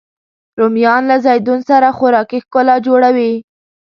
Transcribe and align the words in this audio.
رومیان 0.59 1.03
له 1.09 1.17
زیتون 1.25 1.59
سره 1.69 1.87
خوراکي 1.97 2.39
ښکلا 2.45 2.75
جوړوي 2.87 3.33